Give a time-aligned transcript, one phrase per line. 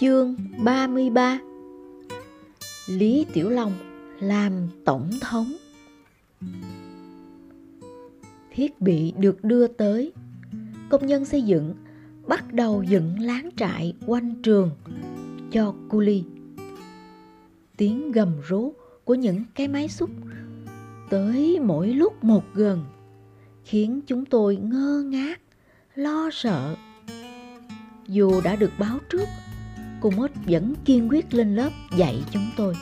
[0.00, 1.38] Chương 33
[2.86, 3.72] Lý Tiểu Long
[4.20, 4.52] làm
[4.84, 5.52] tổng thống
[8.54, 10.12] Thiết bị được đưa tới
[10.88, 11.74] Công nhân xây dựng
[12.26, 14.70] bắt đầu dựng láng trại quanh trường
[15.52, 16.24] cho cu ly.
[17.76, 18.72] Tiếng gầm rú
[19.04, 20.10] của những cái máy xúc
[21.10, 22.84] tới mỗi lúc một gần
[23.64, 25.40] khiến chúng tôi ngơ ngác,
[25.94, 26.76] lo sợ.
[28.06, 29.26] Dù đã được báo trước,
[30.00, 32.76] cô Mốt vẫn kiên quyết lên lớp dạy chúng tôi.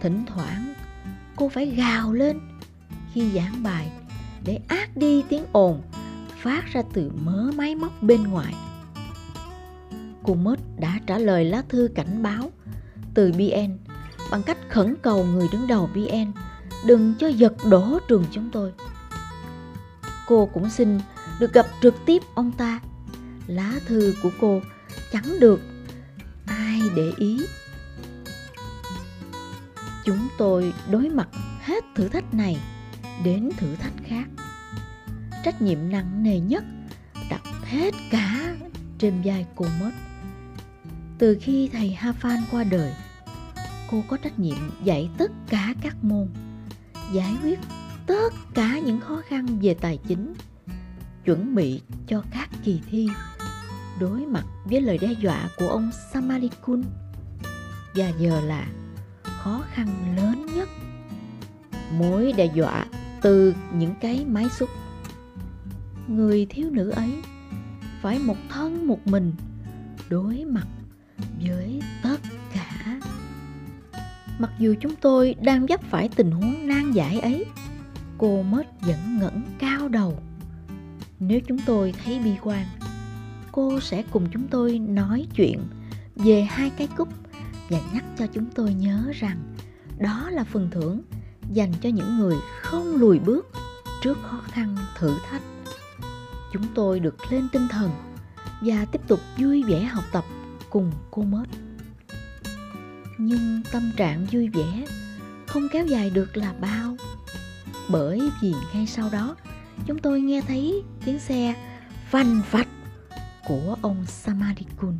[0.00, 0.74] Thỉnh thoảng,
[1.36, 2.38] cô phải gào lên
[3.12, 3.90] khi giảng bài
[4.44, 5.82] để át đi tiếng ồn
[6.42, 8.54] phát ra từ mớ máy móc bên ngoài.
[10.22, 12.50] Cô Mốt đã trả lời lá thư cảnh báo
[13.14, 13.78] từ BN
[14.30, 16.32] bằng cách khẩn cầu người đứng đầu BN
[16.86, 18.72] đừng cho giật đổ trường chúng tôi.
[20.26, 21.00] Cô cũng xin
[21.40, 22.80] được gặp trực tiếp ông ta.
[23.46, 24.60] Lá thư của cô
[25.12, 25.60] chẳng được
[26.80, 27.40] ai để ý.
[30.04, 31.28] Chúng tôi đối mặt
[31.60, 32.56] hết thử thách này
[33.24, 34.28] đến thử thách khác.
[35.44, 36.64] Trách nhiệm nặng nề nhất
[37.30, 38.56] đặt hết cả
[38.98, 39.90] trên vai cô mất.
[41.18, 42.92] Từ khi thầy Ha Phan qua đời,
[43.90, 46.28] cô có trách nhiệm dạy tất cả các môn,
[47.12, 47.58] giải quyết
[48.06, 50.34] tất cả những khó khăn về tài chính,
[51.24, 53.08] chuẩn bị cho các kỳ thi,
[54.00, 56.82] đối mặt với lời đe dọa của ông Samalikun.
[57.94, 58.66] Và giờ là
[59.22, 60.68] khó khăn lớn nhất.
[61.98, 62.86] Mối đe dọa
[63.22, 64.68] từ những cái máy xúc.
[66.08, 67.22] Người thiếu nữ ấy
[68.02, 69.32] phải một thân một mình
[70.08, 70.66] đối mặt
[71.40, 72.16] với tất
[72.54, 73.00] cả
[74.38, 77.44] mặc dù chúng tôi đang vấp phải tình huống nan giải ấy,
[78.18, 80.18] cô mết vẫn ngẩng cao đầu
[81.18, 82.66] nếu chúng tôi thấy bi quan
[83.56, 85.60] cô sẽ cùng chúng tôi nói chuyện
[86.16, 87.08] về hai cái cúp
[87.68, 89.54] và nhắc cho chúng tôi nhớ rằng
[89.98, 91.02] đó là phần thưởng
[91.52, 93.46] dành cho những người không lùi bước
[94.02, 95.42] trước khó khăn thử thách.
[96.52, 97.90] Chúng tôi được lên tinh thần
[98.62, 100.24] và tiếp tục vui vẻ học tập
[100.70, 101.48] cùng cô mết
[103.18, 104.86] nhưng tâm trạng vui vẻ
[105.46, 106.96] không kéo dài được là bao.
[107.90, 109.36] Bởi vì ngay sau đó,
[109.86, 111.54] chúng tôi nghe thấy tiếng xe
[112.10, 112.68] phanh phạch
[113.48, 114.98] của ông Samadikun.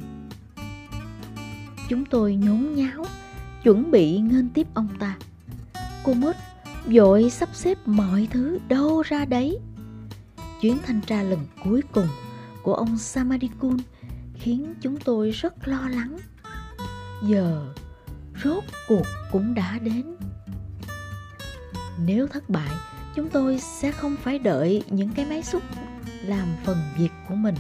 [1.88, 3.04] Chúng tôi nhốn nháo,
[3.62, 5.16] chuẩn bị nghênh tiếp ông ta.
[6.04, 6.34] Cô mốt
[6.86, 9.58] vội sắp xếp mọi thứ đâu ra đấy.
[10.60, 12.08] Chuyến thanh tra lần cuối cùng
[12.62, 13.76] của ông Samadikun
[14.34, 16.16] khiến chúng tôi rất lo lắng.
[17.22, 17.74] Giờ
[18.44, 20.16] rốt cuộc cũng đã đến.
[22.06, 22.70] Nếu thất bại,
[23.14, 25.62] chúng tôi sẽ không phải đợi những cái máy xúc
[26.24, 27.54] làm phần việc của mình.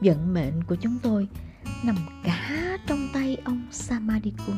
[0.00, 1.28] Vận mệnh của chúng tôi
[1.84, 4.56] nằm cả trong tay ông Samadikun.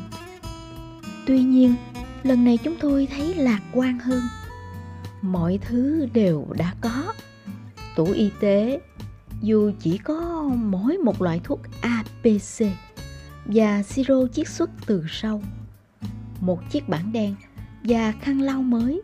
[1.25, 1.75] Tuy nhiên,
[2.23, 4.21] lần này chúng tôi thấy lạc quan hơn.
[5.21, 7.13] Mọi thứ đều đã có.
[7.95, 8.81] Tủ y tế,
[9.41, 12.67] dù chỉ có mỗi một loại thuốc APC
[13.45, 15.41] và siro chiết xuất từ sau,
[16.39, 17.35] một chiếc bảng đen
[17.83, 19.01] và khăn lau mới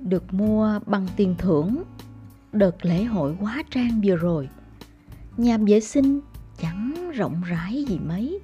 [0.00, 1.82] được mua bằng tiền thưởng
[2.52, 4.48] đợt lễ hội quá trang vừa rồi.
[5.36, 6.20] Nhà vệ sinh
[6.58, 8.38] chẳng rộng rãi gì mấy,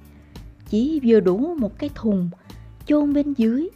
[0.69, 2.29] chỉ vừa đủ một cái thùng
[2.85, 3.69] chôn bên dưới.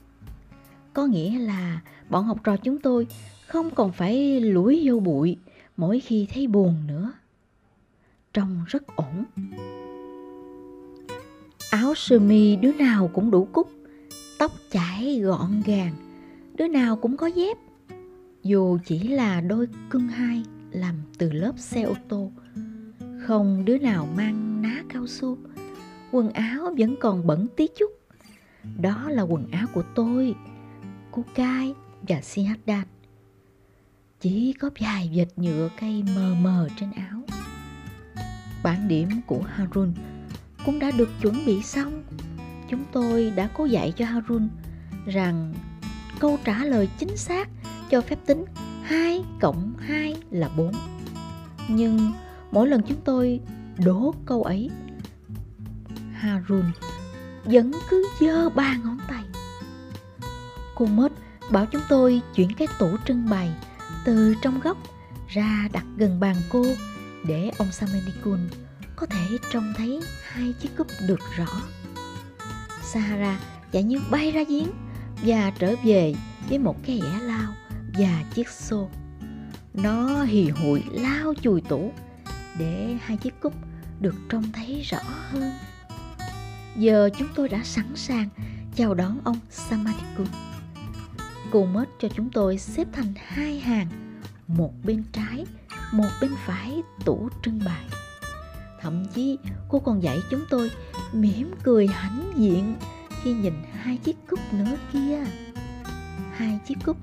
[0.94, 3.08] Có nghĩa là bọn học trò chúng tôi
[3.48, 5.38] không còn phải lủi vô bụi
[5.78, 7.12] mỗi khi thấy buồn nữa.
[8.34, 9.24] Trông rất ổn.
[11.70, 13.70] Áo sơ mi đứa nào cũng đủ cúc,
[14.40, 15.94] tóc chải gọn gàng,
[16.58, 17.58] đứa nào cũng có dép.
[18.44, 22.32] Dù chỉ là đôi cưng hai làm từ lớp xe ô tô,
[23.20, 25.38] không đứa nào mang ná cao su,
[26.12, 27.92] quần áo vẫn còn bẩn tí chút.
[28.82, 30.36] Đó là quần áo của tôi,
[31.12, 32.88] cô Cai và Sihadan.
[34.20, 37.22] Chỉ có vài vệt nhựa cây mờ mờ trên áo.
[38.64, 39.94] Bản điểm của Harun
[40.66, 42.04] cũng đã được chuẩn bị xong.
[42.70, 44.50] Chúng tôi đã cố dạy cho Harun
[45.06, 45.54] rằng
[46.20, 47.50] câu trả lời chính xác
[47.90, 48.46] cho phép tính
[48.84, 50.72] 2 cộng 2 là 4.
[51.70, 52.12] Nhưng
[52.52, 53.40] mỗi lần chúng tôi
[53.86, 54.70] đố câu ấy,
[56.14, 56.64] Harun
[57.46, 59.24] vẫn cứ giơ ba ngón tay.
[60.76, 61.12] Cô Mết
[61.52, 63.52] bảo chúng tôi chuyển cái tủ trưng bày
[64.06, 64.78] từ trong góc
[65.28, 66.66] ra đặt gần bàn cô
[67.26, 68.40] để ông Samendikun
[68.96, 71.62] có thể trông thấy hai chiếc cúp được rõ.
[72.84, 73.40] Sahara
[73.72, 74.68] chạy như bay ra giếng
[75.26, 76.16] và trở về
[76.50, 77.54] với một cái ẻ lao
[78.00, 78.90] và chiếc xô.
[79.74, 81.92] Nó hì hụi lao chùi tủ
[82.60, 83.54] để hai chiếc cúp
[84.00, 85.52] được trông thấy rõ hơn.
[86.78, 88.30] Giờ chúng tôi đã sẵn sàng
[88.76, 90.28] chào đón ông Samadikun.
[91.52, 93.88] Cô mết cho chúng tôi xếp thành hai hàng,
[94.48, 95.46] một bên trái,
[95.92, 97.86] một bên phải tủ trưng bày.
[98.82, 99.38] Thậm chí
[99.70, 100.72] cô còn dạy chúng tôi
[101.14, 102.76] mỉm cười hãnh diện
[103.24, 105.24] khi nhìn hai chiếc cúc nữa kia.
[106.34, 106.98] Hai chiếc cúc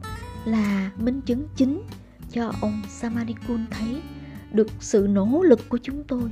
[0.45, 1.83] là minh chứng chính
[2.31, 4.03] cho ông Samadikun thấy
[4.55, 6.31] được sự nỗ lực của chúng tôi.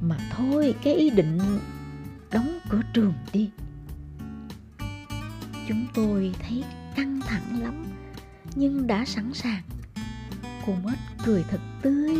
[0.00, 1.38] Mà thôi cái ý định
[2.30, 3.50] đóng cửa trường đi.
[5.68, 6.64] Chúng tôi thấy
[6.96, 7.84] căng thẳng lắm
[8.54, 9.62] nhưng đã sẵn sàng.
[10.66, 12.16] Cô mất cười thật tươi.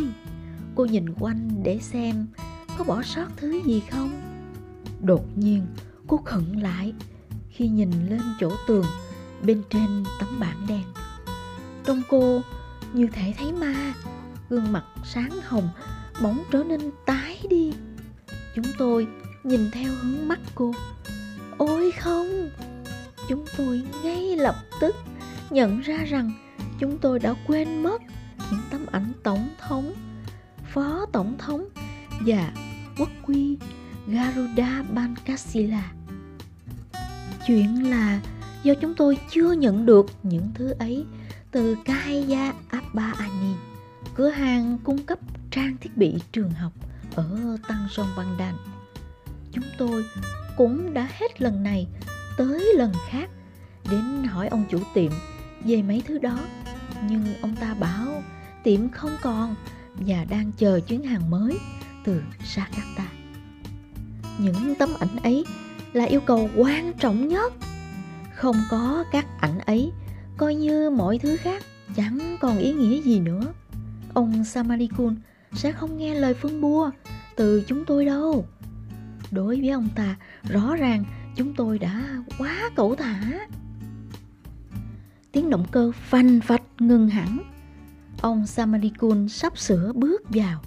[0.75, 2.27] Cô nhìn quanh để xem
[2.77, 4.21] có bỏ sót thứ gì không.
[5.01, 5.65] Đột nhiên
[6.07, 6.93] cô khựng lại
[7.49, 8.85] khi nhìn lên chỗ tường
[9.45, 10.83] bên trên tấm bảng đen.
[11.85, 12.41] Trong cô
[12.93, 13.93] như thể thấy ma,
[14.53, 15.69] gương mặt sáng hồng
[16.21, 17.71] bỗng trở nên tái đi.
[18.55, 19.07] Chúng tôi
[19.43, 20.73] nhìn theo hướng mắt cô.
[21.57, 22.49] Ôi không!
[23.29, 24.95] Chúng tôi ngay lập tức
[25.49, 26.31] nhận ra rằng
[26.79, 28.01] chúng tôi đã quên mất
[28.51, 29.93] những tấm ảnh tổng thống,
[30.73, 31.65] phó tổng thống
[32.25, 32.53] và
[32.97, 33.57] quốc quy
[34.07, 35.91] Garuda Bankasila.
[37.47, 38.19] Chuyện là
[38.63, 41.05] do chúng tôi chưa nhận được những thứ ấy
[41.51, 43.53] từ Kaya Abbaani,
[44.15, 45.19] cửa hàng cung cấp
[45.51, 46.73] trang thiết bị trường học
[47.15, 48.57] ở Tăng Sông Băng Đàn.
[49.51, 50.05] Chúng tôi
[50.57, 51.87] cũng đã hết lần này
[52.37, 53.29] tới lần khác
[53.91, 55.11] đến hỏi ông chủ tiệm
[55.65, 56.39] về mấy thứ đó
[57.09, 58.23] nhưng ông ta bảo
[58.63, 59.55] tiệm không còn
[59.95, 61.59] và đang chờ chuyến hàng mới
[62.03, 62.21] từ
[62.55, 63.05] Jakarta.
[64.39, 65.45] Những tấm ảnh ấy
[65.93, 67.53] là yêu cầu quan trọng nhất.
[68.35, 69.91] Không có các ảnh ấy,
[70.37, 71.63] coi như mọi thứ khác
[71.95, 73.53] chẳng còn ý nghĩa gì nữa.
[74.13, 75.15] Ông Samarikun
[75.53, 76.91] sẽ không nghe lời phương bua
[77.35, 78.45] từ chúng tôi đâu.
[79.31, 81.03] Đối với ông ta, rõ ràng
[81.35, 83.47] chúng tôi đã quá cẩu thả.
[85.31, 87.37] Tiếng động cơ phanh phạch ngừng hẳn.
[88.21, 90.61] Ông Samarikun sắp sửa bước vào.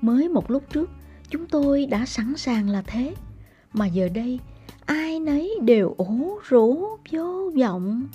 [0.00, 0.90] Mới một lúc trước,
[1.30, 3.14] chúng tôi đã sẵn sàng là thế.
[3.72, 4.40] Mà giờ đây,
[4.86, 8.08] ai nấy đều ổ rũ vô vọng.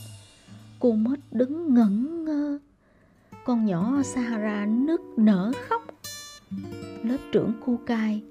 [0.79, 2.59] Cô mất đứng ngẩn ngơ.
[3.45, 5.81] Con nhỏ Sahara nức nở khóc.
[7.03, 8.21] Lớp trưởng Kukai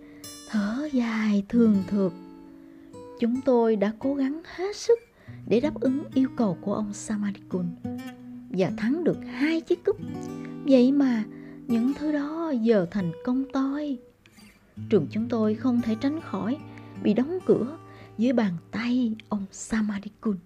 [0.49, 2.13] thở dài thường thượt.
[3.21, 4.99] Chúng tôi đã cố gắng hết sức
[5.47, 7.67] để đáp ứng yêu cầu của ông Samadikun
[8.51, 9.97] và thắng được hai chiếc cúp.
[10.65, 11.25] Vậy mà
[11.67, 13.99] những thứ đó giờ thành công toi.
[14.89, 16.59] Trường chúng tôi không thể tránh khỏi
[17.03, 17.79] bị đóng cửa
[18.19, 20.37] dưới bàn tay ông Samadikun.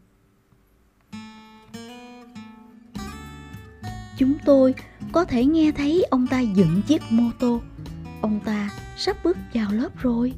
[4.19, 4.75] Chúng tôi
[5.13, 7.61] có thể nghe thấy ông ta dựng chiếc mô tô.
[8.21, 10.33] Ông ta sắp bước vào lớp rồi.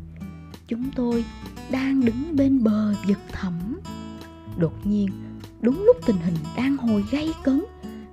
[0.69, 1.25] Chúng tôi
[1.71, 3.81] đang đứng bên bờ vực thẳm.
[4.57, 5.09] Đột nhiên,
[5.61, 7.65] đúng lúc tình hình đang hồi gay cấn,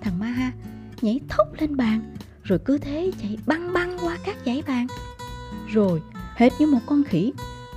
[0.01, 0.51] thằng Maha
[1.01, 4.87] nhảy thốc lên bàn, rồi cứ thế chạy băng băng qua các dãy bàn.
[5.73, 6.01] Rồi,
[6.35, 7.33] hệt như một con khỉ,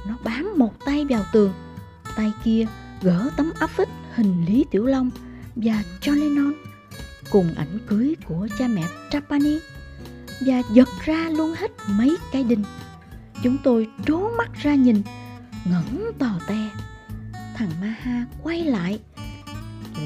[0.08, 1.52] nó bám một tay vào tường,
[2.17, 2.67] tay kia
[3.02, 5.11] gỡ tấm áp phích hình Lý Tiểu Long
[5.56, 6.55] và John Lennon
[7.30, 9.58] cùng ảnh cưới của cha mẹ Trapani
[10.40, 12.64] và giật ra luôn hết mấy cái đinh.
[13.42, 15.02] Chúng tôi trố mắt ra nhìn,
[15.64, 16.70] ngẩn tò te.
[17.54, 19.00] Thằng Maha quay lại,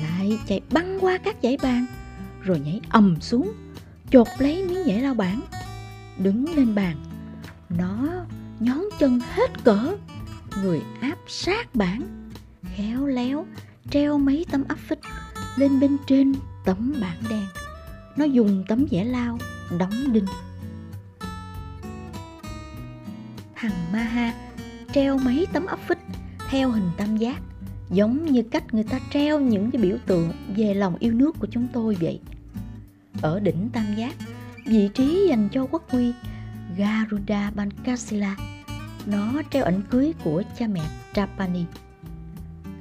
[0.03, 1.87] lại chạy băng qua các dãy bàn,
[2.43, 3.53] rồi nhảy ầm xuống,
[4.11, 5.41] chột lấy miếng dãy lao bản.
[6.19, 6.97] Đứng lên bàn,
[7.69, 8.09] nó
[8.61, 9.97] nhón chân hết cỡ,
[10.63, 12.31] người áp sát bản,
[12.77, 13.47] khéo léo
[13.91, 15.01] treo mấy tấm áp phích
[15.57, 16.33] lên bên trên
[16.65, 17.45] tấm bảng đen.
[18.17, 19.39] Nó dùng tấm vẽ lao,
[19.79, 20.27] đóng đinh.
[23.55, 24.35] Thằng Maha
[24.93, 25.99] treo mấy tấm áp phích,
[26.51, 27.41] theo hình tam giác,
[27.91, 31.47] giống như cách người ta treo những cái biểu tượng về lòng yêu nước của
[31.51, 32.21] chúng tôi vậy.
[33.23, 34.15] Ở đỉnh tam giác,
[34.67, 36.13] vị trí dành cho quốc huy,
[36.77, 38.37] Garuda Bankasila,
[39.07, 40.83] nó treo ảnh cưới của cha mẹ
[41.15, 41.65] Trapani.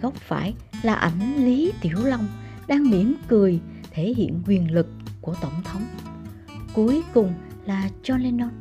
[0.01, 2.27] Góc phải là ảnh Lý Tiểu Long
[2.67, 3.59] đang mỉm cười
[3.91, 4.87] thể hiện quyền lực
[5.21, 5.87] của tổng thống
[6.73, 7.33] cuối cùng
[7.65, 8.51] là John Lennon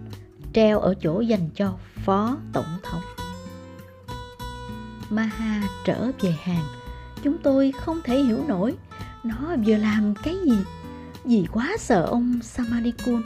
[0.52, 3.02] treo ở chỗ dành cho phó tổng thống.
[5.10, 6.64] Maha trở về hàng,
[7.22, 8.76] chúng tôi không thể hiểu nổi
[9.24, 10.58] nó vừa làm cái gì
[11.24, 13.22] vì quá sợ ông Samadikun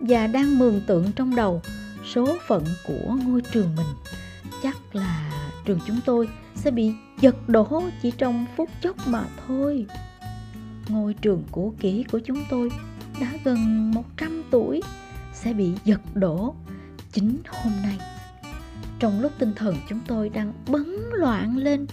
[0.00, 1.62] và đang mường tượng trong đầu
[2.14, 3.86] số phận của ngôi trường mình.
[4.62, 5.32] Chắc là
[5.64, 9.86] trường chúng tôi sẽ bị giật đổ chỉ trong phút chốc mà thôi.
[10.88, 12.70] Ngôi trường cũ kỹ của chúng tôi
[13.20, 14.82] đã gần 100 tuổi
[15.32, 16.54] sẽ bị giật đổ
[17.12, 17.98] chính hôm nay.
[18.98, 21.86] Trong lúc tinh thần chúng tôi đang bấn loạn lên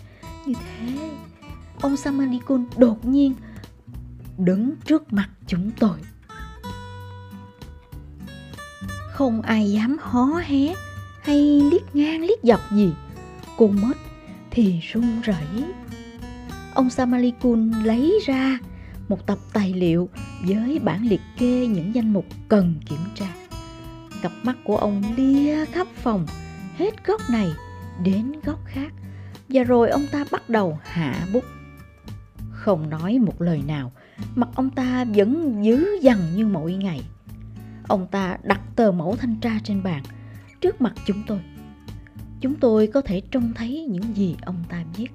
[0.45, 1.09] như thế,
[1.81, 3.33] ông Samanikun đột nhiên
[4.37, 5.97] đứng trước mặt chúng tôi.
[9.11, 10.75] Không ai dám hó hé
[11.21, 12.93] hay liếc ngang liếc dọc gì
[13.57, 13.97] cô mất
[14.51, 15.63] thì run rẩy.
[16.73, 18.59] Ông Samalikun lấy ra
[19.11, 20.09] một tập tài liệu
[20.47, 23.27] với bản liệt kê những danh mục cần kiểm tra.
[24.21, 26.25] Cặp mắt của ông lia khắp phòng,
[26.77, 27.47] hết góc này
[28.03, 28.93] đến góc khác,
[29.49, 31.43] và rồi ông ta bắt đầu hạ bút.
[32.51, 33.91] Không nói một lời nào,
[34.35, 37.01] mặt ông ta vẫn dữ dằn như mọi ngày.
[37.87, 40.03] Ông ta đặt tờ mẫu thanh tra trên bàn
[40.61, 41.39] trước mặt chúng tôi.
[42.41, 45.07] Chúng tôi có thể trông thấy những gì ông ta viết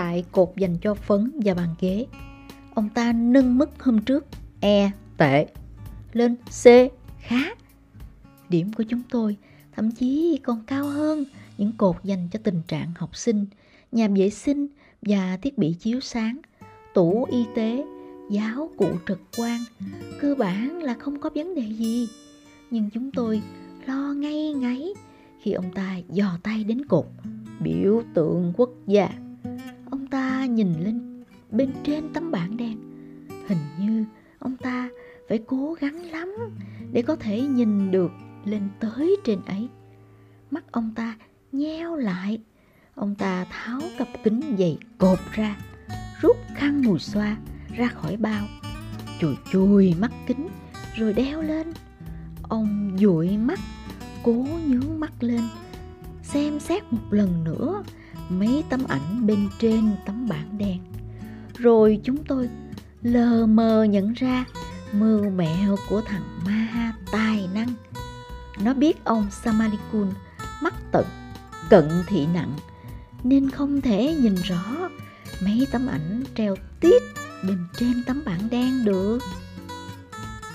[0.00, 2.06] tại cột dành cho phấn và bàn ghế.
[2.74, 4.26] Ông ta nâng mức hôm trước
[4.60, 5.46] e tệ
[6.12, 6.64] lên c,
[7.18, 7.54] khá.
[8.48, 9.36] Điểm của chúng tôi,
[9.76, 11.24] thậm chí còn cao hơn
[11.58, 13.46] những cột dành cho tình trạng học sinh,
[13.92, 14.66] nhà vệ sinh
[15.02, 16.40] và thiết bị chiếu sáng,
[16.94, 17.84] tủ y tế,
[18.30, 19.60] giáo cụ trực quan.
[20.20, 22.08] Cơ bản là không có vấn đề gì.
[22.70, 23.42] Nhưng chúng tôi
[23.86, 24.94] lo ngay ngáy
[25.40, 27.06] khi ông ta dò tay đến cột,
[27.60, 29.08] biểu tượng quốc gia
[29.90, 32.78] ông ta nhìn lên bên trên tấm bảng đen.
[33.48, 34.04] Hình như
[34.38, 34.88] ông ta
[35.28, 36.28] phải cố gắng lắm
[36.92, 38.10] để có thể nhìn được
[38.44, 39.68] lên tới trên ấy.
[40.50, 41.16] Mắt ông ta
[41.52, 42.40] nheo lại.
[42.94, 45.56] Ông ta tháo cặp kính dày cột ra,
[46.20, 47.36] rút khăn mùi xoa
[47.76, 48.46] ra khỏi bao.
[49.20, 50.48] Chùi chùi mắt kính
[50.96, 51.72] rồi đeo lên.
[52.42, 53.58] Ông dụi mắt,
[54.22, 55.40] cố nhướng mắt lên,
[56.22, 57.82] xem xét một lần nữa
[58.30, 60.78] mấy tấm ảnh bên trên tấm bảng đen.
[61.58, 62.48] Rồi chúng tôi
[63.02, 64.44] lờ mờ nhận ra
[64.92, 67.68] mưu mẹo của thằng ma tài năng.
[68.64, 70.10] Nó biết ông samalikun
[70.62, 71.06] mắc tận
[71.70, 72.52] cận thị nặng,
[73.24, 74.88] nên không thể nhìn rõ
[75.42, 77.02] mấy tấm ảnh treo tít
[77.46, 79.18] bên trên tấm bảng đen được.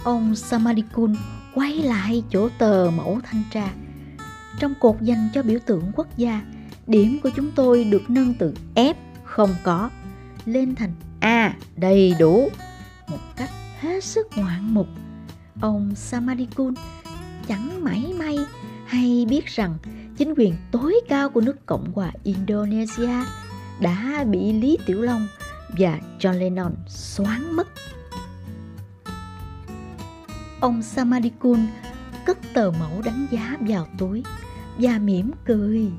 [0.03, 1.15] Ông samalikun
[1.53, 3.70] quay lại chỗ tờ mẫu thanh tra.
[4.60, 6.41] Trong cột dành cho biểu tượng quốc gia
[6.88, 9.89] điểm của chúng tôi được nâng từ F không có
[10.46, 12.50] lên thành A đầy đủ
[13.10, 13.50] một cách
[13.80, 14.88] hết sức ngoạn mục
[15.62, 16.74] ông Samadikun
[17.48, 18.38] chẳng mảy may
[18.86, 19.77] hay biết rằng
[20.18, 23.24] chính quyền tối cao của nước Cộng hòa Indonesia
[23.82, 25.27] đã bị Lý Tiểu Long
[25.77, 27.68] và John Lennon xoán mất.
[30.60, 31.60] Ông Samadikun
[32.25, 34.24] cất tờ mẫu đánh giá vào túi
[34.77, 35.92] và mỉm cười.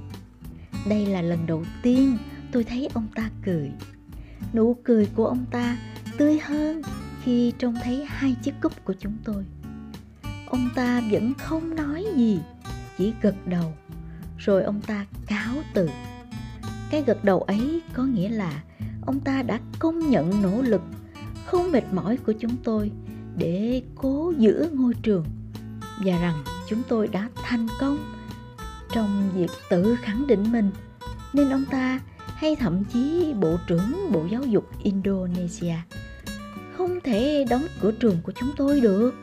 [0.89, 2.19] Đây là lần đầu tiên
[2.53, 3.71] tôi thấy ông ta cười.
[4.55, 5.77] Nụ cười của ông ta
[6.19, 6.83] tươi hơn
[7.23, 9.45] khi trông thấy hai chiếc cúp của chúng tôi.
[10.47, 12.41] Ông ta vẫn không nói gì,
[12.99, 13.73] chỉ gật đầu.
[14.39, 15.91] Rồi ông ta cáo từ.
[16.91, 18.63] Cái gật đầu ấy có nghĩa là
[19.07, 20.83] ông ta đã công nhận nỗ lực
[21.47, 22.91] không mệt mỏi của chúng tôi
[23.37, 25.25] để cố giữ ngôi trường
[26.05, 28.16] và rằng chúng tôi đã thành công
[28.97, 30.71] trong việc tự khẳng định mình.
[31.33, 35.75] Nên ông ta, hay thậm chí bộ trưởng bộ giáo dục indonesia,
[36.77, 39.15] không thể đóng cửa trường của chúng tôi được.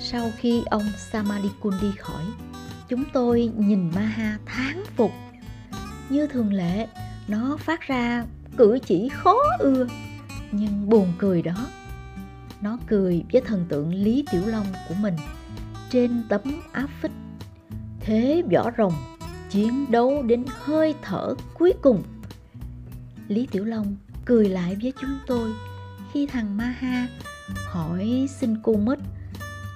[0.00, 2.22] Sau khi ông samadikun đi khỏi,
[2.88, 5.10] chúng tôi nhìn maha thán phục.
[6.08, 6.86] Như thường lệ,
[7.28, 8.24] nó phát ra
[8.56, 9.86] cử chỉ khó ưa,
[10.52, 11.66] nhưng buồn cười đó,
[12.60, 15.16] nó cười với thần tượng lý tiểu long của mình
[15.90, 16.42] trên tấm
[16.72, 17.12] áp phích
[18.06, 18.92] thế võ rồng
[19.50, 22.02] chiến đấu đến hơi thở cuối cùng.
[23.28, 25.52] Lý tiểu long cười lại với chúng tôi
[26.12, 27.08] khi thằng ma ha
[27.66, 28.98] hỏi xin cô mít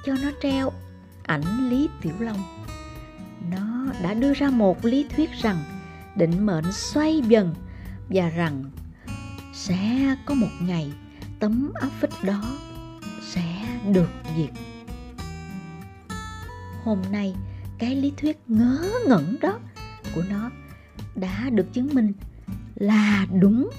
[0.07, 0.73] cho nó treo
[1.23, 2.43] ảnh lý tiểu long.
[3.51, 5.65] Nó đã đưa ra một lý thuyết rằng
[6.17, 7.55] định mệnh xoay dần
[8.09, 8.65] và rằng
[9.53, 10.93] sẽ có một ngày
[11.39, 12.43] tấm áp phích đó
[13.23, 13.43] sẽ
[13.93, 14.51] được diệt
[16.85, 17.35] hôm nay
[17.81, 19.59] cái lý thuyết ngớ ngẩn đó
[20.15, 20.51] của nó
[21.15, 22.13] đã được chứng minh
[22.75, 23.71] là đúng